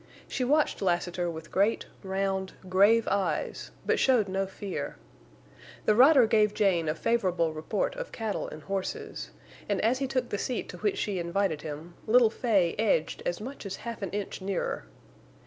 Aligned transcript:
She 0.27 0.43
watched 0.43 0.81
Lassiter 0.81 1.29
with 1.29 1.51
great, 1.51 1.85
round, 2.01 2.53
grave 2.67 3.07
eyes, 3.07 3.69
but 3.85 3.99
showed 3.99 4.27
no 4.27 4.47
fear. 4.47 4.95
The 5.85 5.93
rider 5.93 6.25
gave 6.25 6.55
Jane 6.55 6.89
a 6.89 6.95
favorable 6.95 7.53
report 7.53 7.95
of 7.95 8.11
cattle 8.11 8.47
and 8.47 8.63
horses; 8.63 9.29
and 9.69 9.79
as 9.81 9.99
he 9.99 10.07
took 10.07 10.29
the 10.29 10.39
seat 10.39 10.69
to 10.69 10.77
which 10.77 10.97
she 10.97 11.19
invited 11.19 11.61
him, 11.61 11.93
little 12.07 12.31
Fay 12.31 12.73
edged 12.79 13.21
as 13.27 13.39
much 13.39 13.63
as 13.63 13.75
half 13.85 14.01
an 14.01 14.09
inch 14.09 14.41
nearer. 14.41 14.85